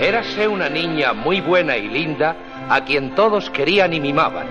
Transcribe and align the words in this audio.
Érase 0.00 0.48
una 0.48 0.68
niña 0.68 1.12
muy 1.12 1.40
buena 1.40 1.76
y 1.76 1.88
linda 1.88 2.34
a 2.68 2.84
quien 2.84 3.14
todos 3.14 3.50
querían 3.50 3.92
y 3.92 4.00
mimaban. 4.00 4.46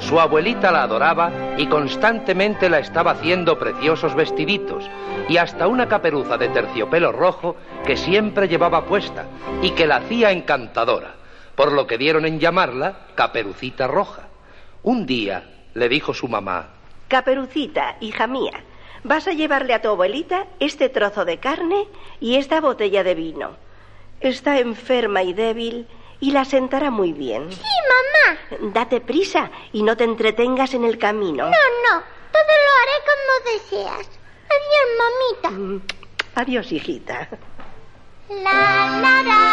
Su 0.00 0.18
abuelita 0.18 0.72
la 0.72 0.82
adoraba 0.82 1.30
y 1.56 1.66
constantemente 1.66 2.68
la 2.68 2.80
estaba 2.80 3.12
haciendo 3.12 3.58
preciosos 3.58 4.16
vestiditos 4.16 4.84
y 5.28 5.36
hasta 5.36 5.68
una 5.68 5.88
caperuza 5.88 6.36
de 6.36 6.48
terciopelo 6.48 7.12
rojo 7.12 7.56
que 7.86 7.96
siempre 7.96 8.48
llevaba 8.48 8.86
puesta 8.86 9.24
y 9.62 9.70
que 9.70 9.86
la 9.86 9.96
hacía 9.96 10.32
encantadora, 10.32 11.14
por 11.54 11.72
lo 11.72 11.86
que 11.86 11.98
dieron 11.98 12.26
en 12.26 12.40
llamarla 12.40 13.06
Caperucita 13.14 13.86
Roja. 13.86 14.27
Un 14.88 15.04
día 15.04 15.44
le 15.74 15.86
dijo 15.90 16.14
su 16.14 16.28
mamá. 16.28 16.70
Caperucita, 17.08 17.98
hija 18.00 18.26
mía, 18.26 18.64
vas 19.04 19.28
a 19.28 19.32
llevarle 19.32 19.74
a 19.74 19.82
tu 19.82 19.88
abuelita 19.88 20.46
este 20.60 20.88
trozo 20.88 21.26
de 21.26 21.36
carne 21.36 21.86
y 22.20 22.36
esta 22.36 22.62
botella 22.62 23.04
de 23.04 23.14
vino. 23.14 23.58
Está 24.22 24.58
enferma 24.58 25.22
y 25.22 25.34
débil 25.34 25.86
y 26.20 26.30
la 26.30 26.46
sentará 26.46 26.90
muy 26.90 27.12
bien. 27.12 27.52
Sí, 27.52 27.60
mamá. 27.92 28.72
Date 28.72 29.02
prisa 29.02 29.50
y 29.74 29.82
no 29.82 29.94
te 29.94 30.04
entretengas 30.04 30.72
en 30.72 30.84
el 30.84 30.96
camino. 30.96 31.44
No, 31.44 31.50
no, 31.50 32.02
todo 32.32 32.52
lo 32.64 32.70
haré 32.80 32.96
como 33.10 33.32
deseas. 33.52 34.08
Adiós, 34.56 34.88
mamita. 35.02 35.90
Adiós, 36.34 36.72
hijita. 36.72 37.28
La, 38.30 38.88
la, 39.02 39.22
la, 39.22 39.48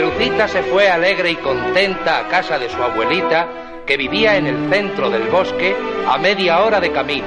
voy. 0.00 0.10
Caperucita 0.10 0.48
se 0.48 0.62
fue 0.64 0.88
alegre 0.88 1.30
y 1.30 1.36
contenta 1.36 2.18
a 2.18 2.28
casa 2.28 2.58
de 2.58 2.68
su 2.68 2.82
abuelita, 2.82 3.48
que 3.86 3.96
vivía 3.96 4.36
en 4.36 4.46
el 4.46 4.70
centro 4.70 5.08
del 5.10 5.28
bosque 5.28 5.76
a 6.06 6.18
media 6.18 6.60
hora 6.60 6.80
de 6.80 6.90
camino. 6.90 7.26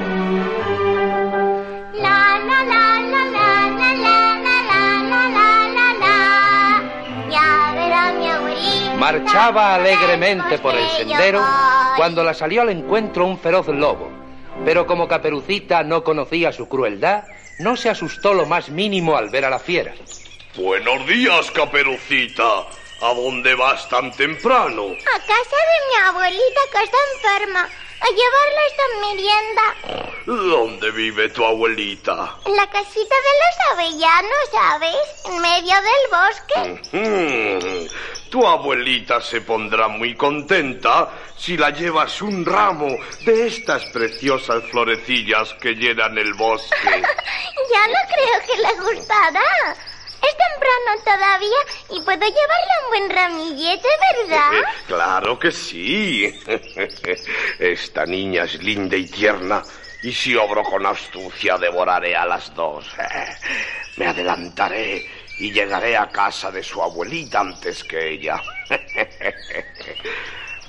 La 1.93 2.37
la 2.39 2.63
la 2.63 2.99
la 3.01 3.25
la 3.25 3.69
la 3.69 3.93
la 3.93 4.39
la 4.41 4.61
la 4.61 5.01
la 5.01 5.29
la 5.29 5.69
la 5.69 5.93
la 5.99 7.29
Ya 7.31 7.73
verá 7.73 8.13
mi 8.13 8.27
abuelita. 8.27 8.95
Marchaba 8.97 9.75
alegremente 9.75 10.57
por 10.59 10.75
el 10.75 10.87
sendero 10.89 11.41
cuando 11.95 12.23
la 12.23 12.33
salió 12.33 12.61
al 12.61 12.69
encuentro 12.69 13.25
un 13.25 13.39
feroz 13.39 13.67
lobo. 13.69 14.11
Pero 14.65 14.85
como 14.85 15.07
Caperucita 15.07 15.83
no 15.83 16.03
conocía 16.03 16.51
su 16.51 16.67
crueldad, 16.67 17.23
no 17.59 17.77
se 17.77 17.89
asustó 17.89 18.33
lo 18.33 18.45
más 18.45 18.69
mínimo 18.69 19.15
al 19.15 19.29
ver 19.29 19.45
a 19.45 19.49
la 19.49 19.59
fiera. 19.59 19.93
Buenos 20.55 21.05
días, 21.05 21.51
Caperucita. 21.51 22.65
¿A 23.01 23.13
dónde 23.13 23.55
vas 23.55 23.87
tan 23.87 24.11
temprano? 24.11 24.83
A 24.83 25.19
casa 25.19 25.55
de 25.55 25.77
mi 25.87 25.95
abuelita 26.07 26.61
que 26.71 26.83
está 26.83 26.97
enferma. 27.15 27.69
A 28.01 28.07
llevarle 28.07 28.61
esta 28.67 28.83
merienda. 29.07 29.63
¿Dónde 30.25 30.91
vive 30.91 31.29
tu 31.29 31.45
abuelita? 31.45 32.37
En 32.45 32.55
la 32.55 32.69
casita 32.69 33.15
de 33.15 33.33
los 33.39 33.55
avellanos, 33.71 34.49
¿sabes? 34.51 34.95
En 35.25 35.39
medio 35.41 35.75
del 35.81 36.07
bosque. 36.11 37.79
Tu 38.29 38.45
abuelita 38.47 39.21
se 39.21 39.41
pondrá 39.41 39.87
muy 39.87 40.15
contenta 40.15 41.09
si 41.37 41.57
la 41.57 41.69
llevas 41.71 42.21
un 42.21 42.45
ramo 42.45 42.87
de 43.25 43.47
estas 43.47 43.85
preciosas 43.87 44.63
florecillas 44.71 45.53
que 45.55 45.73
llenan 45.75 46.17
el 46.17 46.33
bosque. 46.33 47.03
Ya 47.71 47.87
no 47.87 47.99
creo 48.07 48.39
que 48.47 48.61
le 48.61 48.73
gustará. 48.95 49.75
Temprano 50.69 51.03
todavía 51.03 51.57
y 51.89 52.01
puedo 52.01 52.19
llevarle 52.19 52.73
un 52.83 52.89
buen 52.89 53.09
ramillete, 53.09 53.87
¿verdad? 54.27 54.53
Eh, 54.53 54.63
Claro 54.87 55.39
que 55.39 55.51
sí. 55.51 56.33
Esta 57.59 58.05
niña 58.05 58.43
es 58.43 58.61
linda 58.61 58.95
y 58.95 59.07
tierna. 59.07 59.63
Y 60.03 60.13
si 60.13 60.35
obro 60.35 60.63
con 60.63 60.85
astucia, 60.85 61.57
devoraré 61.57 62.15
a 62.15 62.25
las 62.25 62.53
dos. 62.53 62.85
Me 63.97 64.07
adelantaré 64.07 65.05
y 65.39 65.51
llegaré 65.51 65.97
a 65.97 66.09
casa 66.09 66.51
de 66.51 66.63
su 66.63 66.81
abuelita 66.81 67.39
antes 67.41 67.83
que 67.83 68.11
ella. 68.13 68.41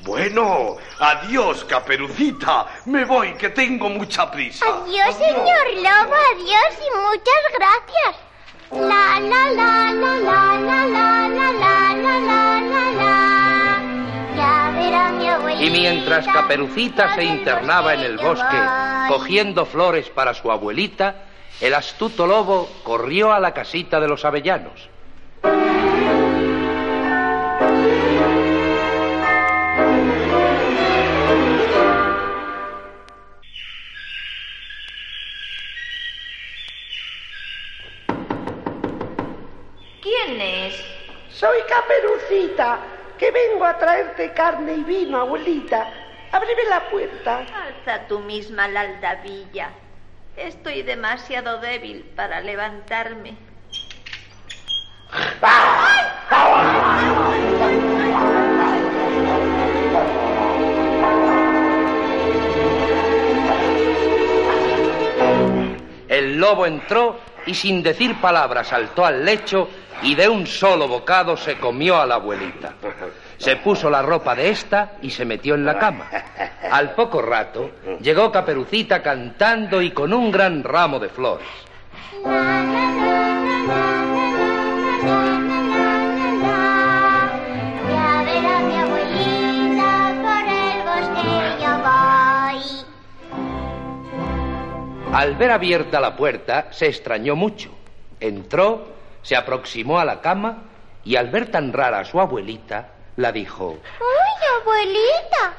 Bueno, 0.03 0.78
adiós, 0.99 1.62
caperucita. 1.67 2.67
Me 2.87 3.05
voy, 3.05 3.34
que 3.34 3.50
tengo 3.50 3.91
mucha 3.91 4.31
prisa. 4.31 4.65
Adiós, 4.65 5.15
señor 5.15 5.67
lobo, 5.75 6.15
adiós 6.15 6.75
y 6.78 6.97
muchas 6.97 7.44
gracias. 7.59 8.29
Y 15.58 15.70
mientras 15.70 16.26
Caperucita 16.26 17.14
se 17.14 17.25
internaba 17.25 17.94
en 17.94 18.00
el 18.00 18.16
bosque 18.16 18.56
cogiendo 19.08 19.66
flores 19.66 20.08
para 20.10 20.34
su 20.34 20.53
abuelita, 20.53 21.25
el 21.60 21.75
astuto 21.75 22.26
lobo 22.26 22.70
corrió 22.84 23.32
a 23.32 23.41
la 23.41 23.53
casita 23.53 23.98
de 23.98 24.06
los 24.06 24.25
avellanos. 24.25 24.88
¿Quién 40.03 40.41
es? 40.41 40.83
Soy 41.28 41.59
Caperucita, 41.69 42.78
que 43.19 43.31
vengo 43.31 43.65
a 43.65 43.77
traerte 43.78 44.33
carne 44.33 44.75
y 44.75 44.84
vino, 44.84 45.19
abuelita. 45.19 45.93
Ábreme 46.33 46.65
la 46.69 46.88
puerta. 46.88 47.38
Alza 47.38 48.06
tú 48.09 48.21
misma 48.21 48.66
la 48.69 48.81
aldabilla. 48.81 49.71
Estoy 50.37 50.83
demasiado 50.83 51.59
débil 51.59 52.05
para 52.16 52.41
levantarme. 52.41 53.37
El 66.09 66.38
lobo 66.38 66.65
entró 66.67 67.19
y 67.46 67.54
sin 67.54 67.82
decir 67.82 68.20
palabra 68.20 68.64
saltó 68.64 69.04
al 69.04 69.24
lecho 69.24 69.68
y 70.02 70.14
de 70.14 70.28
un 70.28 70.46
solo 70.46 70.88
bocado 70.88 71.36
se 71.36 71.58
comió 71.58 72.00
a 72.00 72.06
la 72.06 72.16
abuelita. 72.16 72.74
Se 73.36 73.56
puso 73.56 73.88
la 73.90 74.02
ropa 74.02 74.34
de 74.34 74.50
esta 74.50 74.92
y 75.02 75.10
se 75.10 75.24
metió 75.24 75.54
en 75.54 75.64
la 75.64 75.78
cama. 75.78 76.08
Al 76.70 76.94
poco 76.94 77.22
rato 77.22 77.70
llegó 78.00 78.30
Caperucita 78.30 79.02
cantando 79.02 79.80
y 79.80 79.90
con 79.90 80.12
un 80.12 80.30
gran 80.30 80.62
ramo 80.62 80.98
de 80.98 81.08
flores. 81.08 81.48
Al 95.12 95.34
ver 95.34 95.50
abierta 95.50 96.00
la 96.00 96.15
puerta 96.15 96.69
se 96.71 96.87
extrañó 96.87 97.34
mucho. 97.34 97.70
Entró, 98.20 98.87
se 99.23 99.34
aproximó 99.34 99.99
a 99.99 100.05
la 100.05 100.20
cama 100.20 100.62
y 101.05 101.17
al 101.17 101.31
ver 101.31 101.50
tan 101.50 101.73
rara 101.73 101.99
a 101.99 102.05
su 102.05 102.20
abuelita, 102.20 102.90
la 103.17 103.32
dijo, 103.32 103.70
¡Uy, 103.70 104.46
abuelita! 104.61 105.55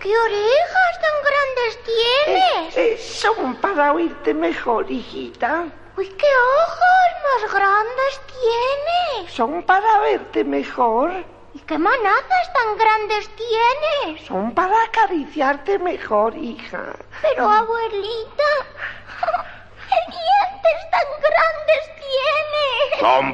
¿Qué 0.00 0.08
orejas 0.16 1.00
tan 1.00 1.14
grandes 1.24 1.78
tienes? 1.84 2.76
Eh, 2.76 2.98
son 2.98 3.54
para 3.56 3.92
oírte 3.92 4.34
mejor, 4.34 4.90
hijita. 4.90 5.66
¡Uy, 5.96 6.06
qué 6.08 6.26
ojos 6.66 7.42
más 7.42 7.54
grandes 7.54 8.20
tienes! 8.26 9.32
Son 9.32 9.62
para 9.62 10.00
verte 10.00 10.42
mejor. 10.42 11.12
¿Y 11.54 11.60
qué 11.60 11.78
manazas 11.78 12.52
tan 12.52 12.76
grandes 12.76 13.30
tienes? 13.36 14.26
Son 14.26 14.52
para 14.54 14.74
acariciarte 14.84 15.78
mejor, 15.78 16.36
hija. 16.36 16.94
Pero, 17.22 17.50
abuelita, 17.50 18.67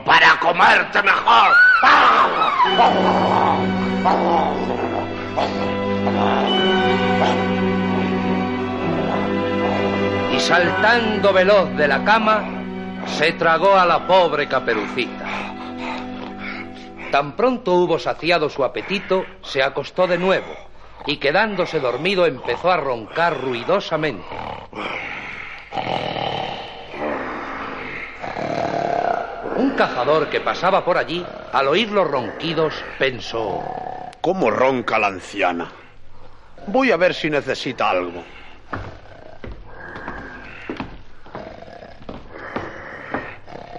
para 0.05 0.39
comerte 0.41 1.03
mejor. 1.03 1.53
y 10.33 10.41
saltando 10.41 11.33
veloz 11.33 11.77
de 11.77 11.87
la 11.87 12.03
cama, 12.03 12.43
se 13.07 13.33
tragó 13.33 13.77
a 13.77 13.85
la 13.85 14.07
pobre 14.07 14.49
caperucita. 14.49 15.25
Tan 17.13 17.37
pronto 17.37 17.75
hubo 17.75 17.99
saciado 17.99 18.49
su 18.49 18.65
apetito, 18.65 19.25
se 19.43 19.63
acostó 19.63 20.07
de 20.07 20.19
nuevo 20.19 20.53
y 21.07 21.19
quedándose 21.19 21.79
dormido 21.79 22.27
empezó 22.27 22.73
a 22.73 22.79
roncar 22.79 23.41
ruidosamente. 23.41 24.25
Cazador 29.75 30.29
que 30.29 30.41
pasaba 30.41 30.85
por 30.85 30.99
allí, 30.99 31.25
al 31.53 31.69
oír 31.69 31.91
los 31.91 32.07
ronquidos, 32.07 32.75
pensó... 32.99 33.63
¿Cómo 34.21 34.51
ronca 34.51 34.99
la 34.99 35.09
anciana? 35.09 35.71
Voy 36.67 36.91
a 36.91 36.97
ver 36.97 37.13
si 37.13 37.29
necesita 37.29 37.91
algo. 37.91 38.25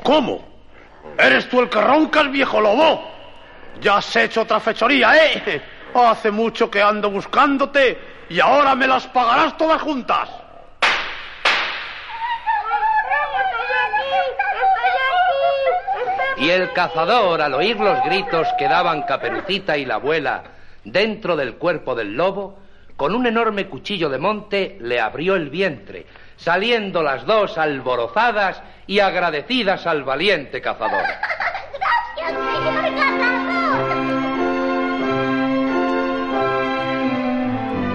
¿Cómo? 0.03 0.47
¿Eres 1.18 1.50
tú 1.50 1.62
el 1.62 1.69
que 1.69 1.81
roncas, 1.81 2.31
viejo 2.31 2.62
lobo? 2.62 3.09
Ya 3.81 3.97
has 3.97 4.15
hecho 4.15 4.42
otra 4.42 4.59
fechoría, 4.59 5.15
¿eh? 5.15 5.62
Hace 5.95 6.30
mucho 6.30 6.69
que 6.69 6.80
ando 6.80 7.09
buscándote 7.09 7.97
y 8.30 8.39
ahora 8.39 8.75
me 8.75 8.86
las 8.86 9.07
pagarás 9.07 9.57
todas 9.57 9.81
juntas. 9.81 10.30
Y 16.37 16.49
el 16.49 16.73
cazador, 16.73 17.41
al 17.41 17.53
oír 17.53 17.79
los 17.79 18.03
gritos 18.03 18.47
que 18.57 18.67
daban 18.67 19.03
Caperucita 19.03 19.77
y 19.77 19.85
la 19.85 19.95
abuela 19.95 20.43
dentro 20.83 21.35
del 21.35 21.55
cuerpo 21.55 21.95
del 21.95 22.15
lobo, 22.15 22.59
con 22.97 23.15
un 23.15 23.25
enorme 23.25 23.67
cuchillo 23.67 24.09
de 24.09 24.17
monte 24.17 24.77
le 24.81 24.99
abrió 24.99 25.35
el 25.35 25.49
vientre, 25.49 26.05
saliendo 26.37 27.03
las 27.03 27.25
dos 27.25 27.57
alborozadas 27.57 28.61
y 28.87 28.99
agradecidas 28.99 29.87
al 29.87 30.03
valiente 30.03 30.61
cazador. 30.61 31.03
¡Gracias, 31.03 32.43
señor 32.63 32.95
cazador! 32.95 33.55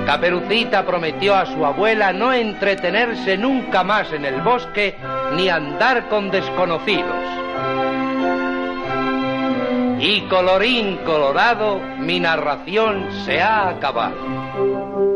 Caperucita 0.07 0.85
prometió 0.85 1.37
a 1.37 1.47
su 1.47 1.65
abuela 1.65 2.13
no 2.13 2.33
entretenerse 2.33 3.37
nunca 3.37 3.85
más 3.85 4.13
en 4.13 4.25
el 4.25 4.41
bosque 4.41 4.97
ni 5.37 5.49
andar 5.49 6.09
con 6.09 6.31
desconocidos. 6.31 7.50
Y 10.01 10.23
colorín 10.23 10.97
colorado, 11.05 11.79
mi 11.99 12.19
narración 12.21 13.07
se 13.27 13.43
ha 13.43 13.69
acabado. 13.69 15.10